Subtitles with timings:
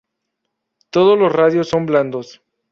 [0.89, 2.41] Todos los radios son blandos.